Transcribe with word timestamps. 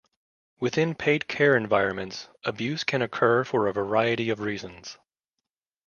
Within 0.59 0.95
paid 0.95 1.27
care 1.27 1.55
environments, 1.55 2.27
abuse 2.43 2.83
can 2.83 3.03
occur 3.03 3.43
for 3.43 3.67
a 3.67 3.71
variety 3.71 4.31
of 4.31 4.39
reasons. 4.39 4.97